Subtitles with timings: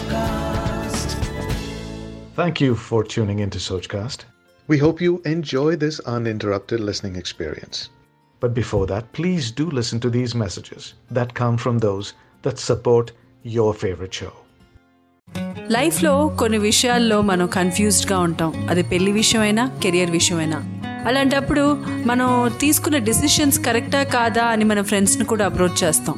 [0.00, 1.14] Sochcast.
[2.36, 4.24] Thank you for tuning into Sochcast.
[4.68, 7.90] We hope you enjoy this uninterrupted listening experience.
[8.42, 13.12] But before that, please do listen to these messages that come from those that support
[13.44, 14.32] your favorite show.
[15.70, 20.58] లైఫ్లో కొన్ని విషయాల్లో మనం కన్ఫ్యూజ్డ్గా ఉంటాం అది పెళ్ళి విషయమైనా career విషయమైనా
[21.08, 21.64] అలాంటప్పుడు
[22.10, 22.28] మనం
[22.62, 26.16] తీసుకున్న డిసిషన్స్ కరెక్టా కాదా అని మన ఫ్రెండ్స్ని కూడా అప్రోచ్ చేస్తాం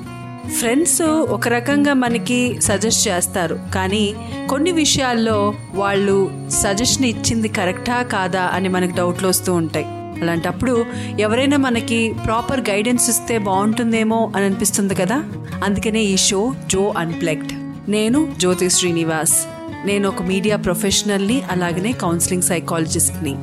[0.51, 3.59] ఫ్రెండ్స్ ఒక రకంగా మనకి సజెస్ట్ చేస్తారు.
[3.75, 4.15] కానీ
[4.51, 9.85] కొన్ని విషయాల్లో వాళ్ళు సజెషన్ ఇచ్చింది కరెక్టా కాదా అని మనకు డౌట్లు వస్తూ ఉంటాయి.
[10.23, 10.85] అలాంటప్పుడు
[11.21, 15.25] ఎవరైనా మనకి ప్రాపర్ గైడెన్స్ ఇస్తే బాగుంటుందేమో అని అనిపిస్తుంది కదా?
[15.65, 17.53] అందుకనే ఈ షో జో అన్ప్లెక్డ్
[17.91, 19.45] నేను జ్యోతి శ్రీనివాస్.
[19.87, 23.35] నేను ఒక మీడియా ప్రొఫెషనల్ని అలాగనే కౌన్సిలింగ్ సైకాలజిస్ట్ని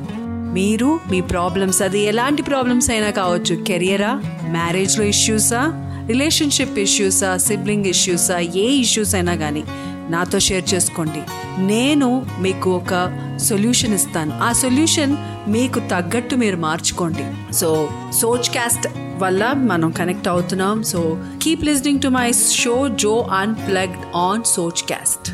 [0.52, 3.56] మీరు మీ ప్రాబ్లమ్స్ అది ఎలాంటి ప్రాబ్లమ్స్ అయినా కావచ్చు.
[3.56, 9.64] కెరియరా మ్యారేజ్లో ఇష్యూసా రిలేషన్షిప్ ఇష్యూసా సిబ్లింగ్ ఇష్యూసా ఏ ఇష్యూస్ అయినా కానీ
[10.10, 11.22] నాతో షేర్ చేసుకోండి.
[11.62, 12.94] నేను మీకు ఒక
[13.36, 14.32] సొల్యూషన్ ఇస్తాను.
[14.42, 15.16] ఆ సొల్యూషన్
[15.50, 17.54] మీకు తగ్గట్టు మీరు మార్చుకోండి.
[17.54, 17.88] సో
[18.20, 20.82] సోచ్ క్యాస్ట్ వల్ల మనం కనెక్ట్ అవుతున్నాం.
[20.82, 25.30] So keep listening to my show Joe unplugged on సోచ్ caste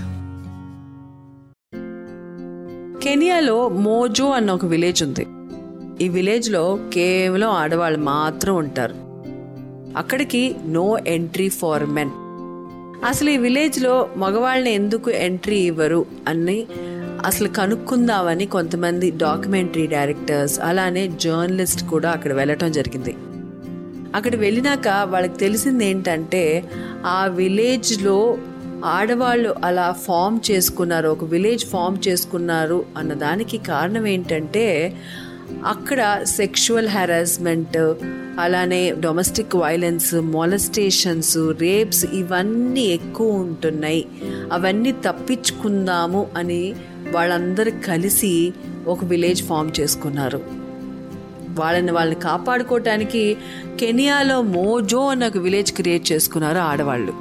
[3.03, 5.27] కెనియాలో మోజో అన్న ఒక విలేజ్ ఉంది.
[6.05, 9.06] ఈ విలేజ్లో కేవలం ఆడవాళ్ళు మాత్రం ఉంటారు.
[9.97, 12.11] అక్కడికి నో ఎంట్రీ ఫార్ మెన్.
[13.05, 16.67] అసలు ఈ విలేజ్లో మగవాళ్ళని ఎందుకు ఎంట్రీ ఇవ్వరు అని
[17.27, 23.17] అసలు కనుక్కుందామని కొంతమంది డాక్యుమెంటరీ డైరెక్టర్స్ అలానే జర్నలిస్ట్ కూడా అక్కడ వెళ్ళటం జరిగింది.
[24.14, 26.64] అక్కడ వెళ్ళినాక వాళ్ళకి తెలిసింది ఏంటంటే
[27.07, 28.39] ఆ విలేజ్లో
[28.84, 34.97] ఆడవాళ్ళు అలా ఫామ్ చేసుకున్నారు ఒక విలేజ్ ఫామ్ చేసుకున్నారు అన్న దానికి కారణం ఏంటంటే
[35.66, 37.94] అక్కడ సెక్షువల్ హెరాస్మెంట్
[38.41, 44.06] అలానే డొమెస్టిక్ వైలెన్స్ మొలస్టేషన్స్ రేప్స్ ఇవన్నీ ఎక్కువ ఉంటున్నాయి.
[44.52, 46.74] అవన్నీ తప్పించుకుందాము అని
[47.12, 48.52] వాళ్ళందరూ కలిసి
[48.86, 50.41] ఒక విలేజ్ ఫామ్ చేసుకున్నారు.
[51.48, 53.36] వాళ్ళని వాళ్ళని కాపాడుకోవటానికి
[53.80, 57.12] కెనియాలో మోజో అన్న ఒక విలేజ్ క్రియేట్ చేసుకున్నారు ఆడవాళ్ళు.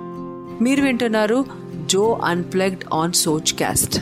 [0.64, 1.46] మీరు వింటున్నారు
[1.86, 4.00] జో అన్ప్లగ్డ్ ఆన్ సోచ్ క్యాస్ట్.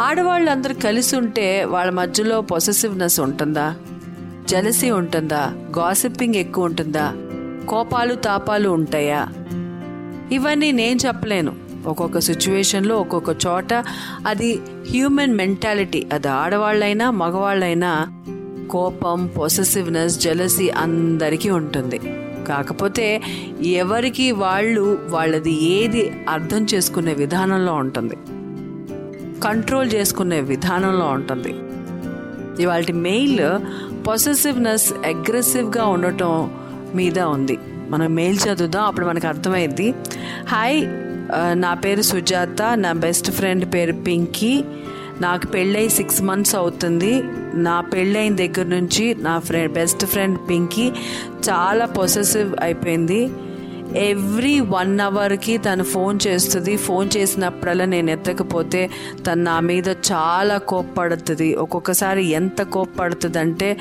[0.00, 3.76] ఆడవాళ్ళందరూ కలిసి ఉంటే వాళ్ళ మధ్యలో పొసెసివ్నెస్ ఉంటుందా?
[4.48, 5.52] జలసి ఉంటుందా?
[5.78, 7.14] గాసిప్పింగ్ ఎక్కువ ఉంటుందా?
[7.68, 9.28] కోపాలు తాపాలు ఉంటాయా?
[10.32, 11.56] ఇవన్నీ నేను చెప్పలేను.
[11.86, 13.74] ఒక్కొక్క సిచ్యువేషన్లో ఒక్కొక్క చోట
[14.26, 14.60] అది
[14.90, 18.06] హ్యూమన్ మెంటాలిటీ అది ఆడవాళ్ళైనా మగవాళ్ళైనా
[18.70, 22.00] కోపం పొసెసివ్నెస్ జలసీ అందరికీ ఉంటుంది.
[22.48, 23.22] కాకపోతే
[23.62, 28.16] ఎవరికి వాళ్ళు వాళ్ళది ఏది అర్థం చేసుకునే విధానంలో ఉంటుంది.
[29.44, 31.54] కంట్రోల్ చేసుకునే విధానంలో ఉంటుంది.
[32.62, 33.40] ఇవాళ మెయిల్
[34.06, 36.50] పొసెసివ్నెస్ అగ్రెసివ్గా ఉండటం
[36.94, 37.58] మీద ఉంది.
[37.90, 39.94] మనం మెయిల్ చదువుదాం అప్పుడు మనకు అర్థమైంది.
[40.48, 40.78] హాయ్
[41.52, 44.64] నా పేరు సుజాత నా బెస్ట్ ఫ్రెండ్ పేరు పింకీ.
[45.20, 47.22] నాకు పెళ్ళై సిక్స్ మంత్స్ అవుతుంది.
[47.54, 50.92] నా పెళ్ళైన దగ్గర నుంచి నా ఫ్రెండ్ బెస్ట్ ఫ్రెండ్ పింకీ
[51.50, 53.30] చాలా పొసెసివ్ అయిపోయింది.
[53.96, 56.76] ఎవ్రీ వన్ అవర్కి తను ఫోన్ చేస్తుంది.
[56.76, 58.90] ఫోన్ చేసినప్పుడల్లా నేను ఎత్తకపోతే
[59.26, 61.54] తను నా మీద చాలా కోప్పడుతుంది.
[61.54, 63.76] ఒక్కొక్కసారి ఎంత కోప్పడుతుంది అంటే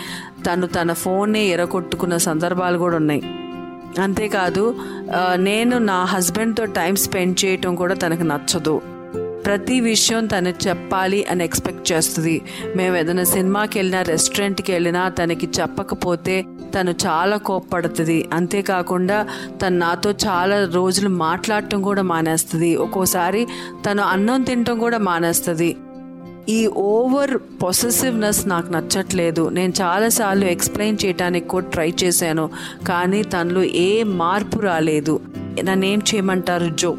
[0.47, 3.23] తను తన ఫోన్నే ఎరగొట్టుకున్న సందర్భాలు కూడా ఉన్నాయి.
[4.01, 4.75] అంతేకాదు
[5.35, 8.81] నేను నా హస్బెండ్తో టైం స్పెండ్ చేయటం కూడా తనకు నచ్చదు.
[9.45, 12.41] ప్రతి విషయం తను చెప్పాలి అని ఎక్స్పెక్ట్ చేస్తుంది.
[12.75, 16.45] మేము ఏదైనా సినిమాకి వెళ్ళినా రెస్టారెంట్కి వెళ్ళినా తనకి చెప్పకపోతే
[16.75, 18.29] తను చాలా కోప్పడుతుంది.
[18.33, 19.27] అంతేకాకుండా
[19.61, 22.75] తను నాతో చాలా రోజులు మాట్లాడటం కూడా మానేస్తుంది.
[22.75, 23.47] ఒక్కోసారి
[23.85, 25.77] తను అన్నం తినటం కూడా మానేస్తుంది.
[26.49, 29.49] ఈ ఓవర్ పొసెసివ్నెస్ నాకు నచ్చట్లేదు.
[29.49, 32.49] నేను చాలాసార్లు ఎక్స్ప్లెయిన్ చేయడానికి కూడా ట్రై చేశాను.
[32.87, 35.19] కానీ తనలో ఏ మార్పు రాలేదు.
[35.63, 36.97] నన్నేం చేయమంటారు జో?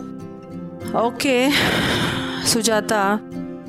[1.02, 1.52] ఓకే
[2.46, 2.94] సుజాత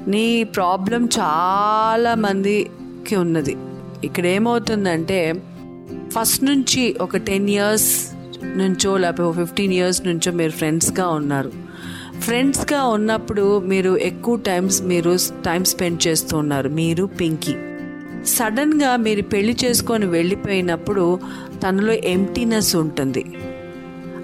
[0.08, 3.58] నీ ప్రాబ్లం చాలా మందికి ఉన్నది.
[4.04, 5.20] ఇక్కడ ఏమవుతుందంటే
[6.20, 8.08] ఫస్ట్ నుంచి ఒక టెన్ ఇయర్స్
[8.58, 11.52] నుంచో లేకపోతే ఫిఫ్టీన్ ఇయర్స్ నుంచో మీరు ఫ్రెండ్స్గా ఉన్నారు.
[12.20, 16.70] ఫ్రెండ్స్గా ఉన్నప్పుడు మీరు ఎక్కువ టైమ్స్ మీరు టైం స్పెండ్ చేస్తూ ఉన్నారు.
[16.70, 17.56] మీరు పింకీ.
[18.26, 21.20] సడన్గా మీరు పెళ్ళి చేసుకొని వెళ్ళిపోయినప్పుడు
[21.64, 23.26] తనలో ఎంటీనెస్ ఉంటుంది.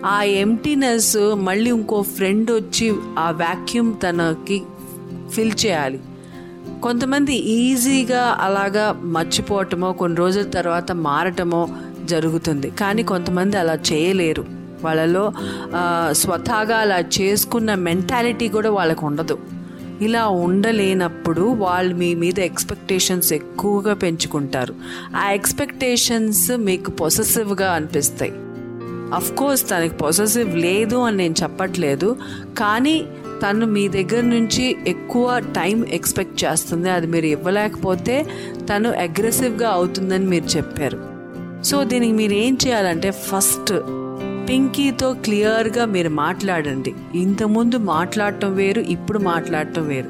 [0.06, 4.62] ఆ ఎంటీనెస్ మళ్ళీ ఇంకో ఫ్రెండ్ వచ్చి ఆ వ్యాక్యూమ్ తనకి
[5.34, 6.00] ఫిల్ చేయాలి.
[6.84, 11.70] కొంతమంది ఈజీగా అలాగా మర్చిపోవటమో కొన్ని రోజుల తర్వాత మారటమో
[12.04, 12.70] జరుగుతుంది.
[12.70, 14.46] కానీ కొంతమంది అలా చేయలేరు.
[14.84, 15.32] వాళ్ళలో
[16.12, 19.38] స్వతహాగా అలా చేసుకున్న మెంటాలిటీ కూడా వాళ్ళకు ఉండదు.
[20.02, 24.76] ఇలా ఉండలేనప్పుడు వాళ్ళు మీ మీద ఎక్స్పెక్టేషన్స్ ఎక్కువగా పెంచుకుంటారు.
[25.16, 28.34] ఆ ఎక్స్పెక్టేషన్స్ మీకు పొసెసివ్గా అనిపిస్తాయి.
[29.16, 32.18] అఫ్ కోర్స్ తనకి పొసెసివ్ లేదు అని నేను చెప్పట్లేదు.
[32.58, 33.06] కానీ
[33.44, 36.90] తను మీ దగ్గర నుంచి ఎక్కువ టైం ఎక్స్పెక్ట్ చేస్తుంది.
[36.90, 38.26] అది మీరు ఇవ్వలేకపోతే
[38.70, 41.00] తను అగ్రెసివ్గా అవుతుందని మీరు చెప్పారు.
[41.64, 43.74] సో దీనికి మీరు ఏం చేయాలంటే ఫస్ట్
[44.50, 46.94] పింకీతో క్లియర్గా మీరు మాట్లాడండి.
[47.16, 50.10] ఇంతకుముందు మాట్లాడటం వేరు ఇప్పుడు మాట్లాడటం వేరు.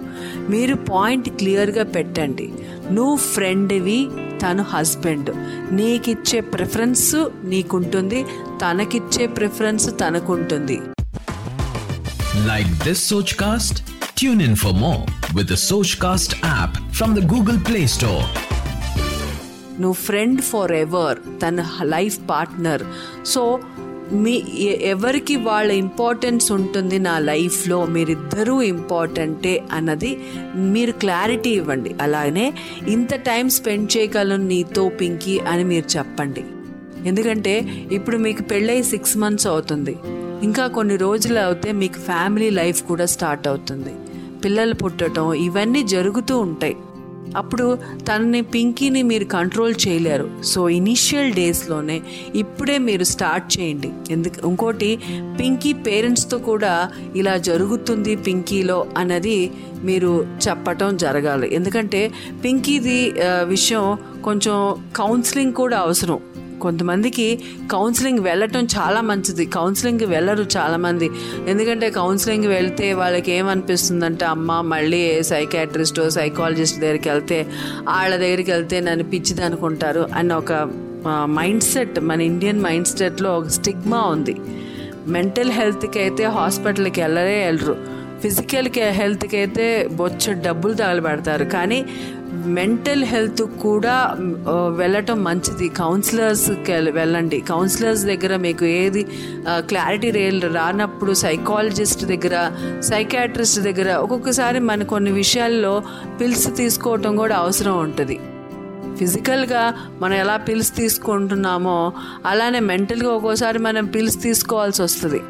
[0.52, 2.54] మీరు పాయింట్ క్లియర్గా పెట్టండి.
[2.92, 4.08] నువ్వు ఫ్రెండ్వి
[4.42, 5.30] తను హస్బెండ్.
[5.76, 8.24] నీకిచ్చే ప్రిఫరెన్స్ నీకుంటుంది
[8.62, 10.80] తనకిచ్చే ప్రిఫరెన్స్ తనకుంటుంది.
[12.38, 13.82] Like this Sochcast?
[14.16, 15.04] Tune in for more
[15.34, 18.24] with the Sochcast app from the Google Play Store.
[19.80, 22.84] నువ్వు ఫ్రెండ్ ఫర్ ఎవర్ తన లైఫ్ పార్ట్నర్
[23.26, 23.44] సో
[24.24, 24.34] మీ
[24.90, 30.12] ఎవరికి వాళ్ళ ఇంపార్టెన్స్ ఉంటుంది నా లైఫ్లో మీరిద్దరూ ఇంపార్టెంటే అన్నది
[30.74, 32.48] మీరు క్లారిటీ ఇవ్వండి అలానే
[32.88, 36.44] ఇంత టైం స్పెండ్ చేయగలను నీతో పింకీ అని మీరు చెప్పండి
[37.10, 37.56] ఎందుకంటే
[37.92, 39.96] ఇప్పుడు మీకు పెళ్ళై సిక్స్ మంత్స్ అవుతుంది
[40.44, 43.94] ఇంకా కొన్ని రోజులు అవుతే మీకు ఫ్యామిలీ లైఫ్ కూడా స్టార్ట్ అవుతుంది.
[44.44, 46.76] పిల్లలు పుట్టడం ఇవన్నీ జరుగుతూ ఉంటాయి.
[47.38, 47.78] అప్పుడు
[48.08, 50.30] తనని పింకీని మీరు కంట్రోల్ చేయలేరు.
[50.44, 52.02] సో ఇనిషియల్ డేస్లోనే
[52.36, 53.90] ఇప్పుడే మీరు స్టార్ట్ చేయండి.
[54.12, 54.90] ఎందుకు ఇంకోటి
[55.40, 56.74] పింకీ పేరెంట్స్తో కూడా
[57.16, 59.52] ఇలా జరుగుతుంది పింకీలో అన్నది
[59.84, 61.56] మీరు చెప్పటం జరగాలి.
[61.56, 62.12] ఎందుకంటే
[62.44, 63.14] పింకీది
[63.44, 64.58] విషయం కొంచెం
[64.96, 66.20] కౌన్సిలింగ్ కూడా అవసరం.
[66.62, 67.28] కొంతమందికి
[67.72, 69.46] కౌన్సిలింగ్ వెళ్ళటం చాలా మంచిది.
[69.46, 71.10] కౌన్సిలింగ్కి వెళ్ళరు చాలామంది
[71.48, 77.40] ఎందుకంటే కౌన్సిలింగ్ వెళ్తే వాళ్ళకి ఏమనిపిస్తుందంటే అమ్మ మళ్ళీ సైకాట్రిస్టో సైకాలజిస్ట్ దగ్గరికి వెళ్తే
[77.88, 80.54] వాళ్ళ దగ్గరికి వెళ్తే నన్ను పిచ్చిది అనుకుంటారు అని ఒక
[81.40, 84.36] మైండ్ సెట్ మన ఇండియన్ మైండ్ సెట్లో ఒక స్టిగ్మా ఉంది.
[85.08, 87.76] మెంటల్ హెల్త్కి అయితే హాస్పిటల్కి వెళ్ళరే వెళ్ళరు.
[88.22, 91.46] ఫిజికల్ హెల్త్కి అయితే బొచ్చ డబ్బులు తగలబెడతారు.
[91.46, 91.86] కానీ
[92.34, 94.16] మెంటల్ హెల్త్ కూడా
[94.76, 95.70] వెళ్ళటం మంచిది.
[95.70, 97.40] కౌన్సిలర్స్కి వెళ్ళండి.
[97.40, 99.04] కౌన్సిలర్స్ దగ్గర మీకు ఏది
[99.48, 105.84] క్లారిటీ రే రానప్పుడు సైకాలజిస్ట్ దగ్గర సైకాట్రిస్ట్ దగ్గర ఒక్కొక్కసారి మన కొన్ని విషయాల్లో
[106.22, 108.20] పిల్స్ తీసుకోవటం కూడా అవసరం ఉంటుంది.
[109.00, 111.94] ఫిజికల్గా మనం ఎలా పిల్స్ తీసుకుంటున్నామో
[112.26, 115.22] అలానే మెంటల్గా ఒక్కోసారి మనం పిల్స్ తీసుకోవాల్సి వస్తుంది.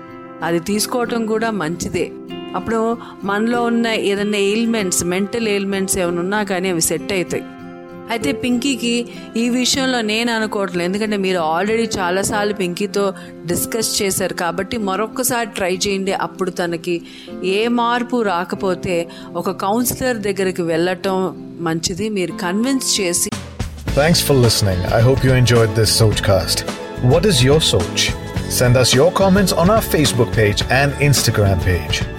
[0.43, 2.11] అది తీసుకోవటం కూడా మంచిదే.
[2.55, 7.43] అప్పుడు మనలో ఉన్న ఏదైనా ఎయిల్మెంట్స్ మెంటల్ ఎయిల్మెంట్స్ ఏమైనా ఉన్నా కానీ అవి సెట్ అవుతాయి.
[8.09, 9.07] అయితే పింకీకి
[9.37, 10.85] ఈ విషయంలో నేను అనుకోవట్లేదు.
[10.89, 13.13] ఎందుకంటే మీరు ఆల్రెడీ చాలాసార్లు పింకీతో
[13.45, 16.13] డిస్కస్ చేశారు కాబట్టి మరొకసారి ట్రై చేయండి.
[16.13, 17.01] అప్పుడు తనకి
[17.43, 22.09] ఏ మార్పు రాకపోతే ఒక కౌన్సిలర్ దగ్గరికి వెళ్ళటం మంచిది.
[22.09, 23.29] మీరు కన్విన్స్ చేసి
[23.95, 26.63] thanks for listening I hope you enjoy this Sochcast
[27.05, 28.05] what is your సోచ్
[28.59, 32.18] send us your comments on our Facebook page and Instagram page.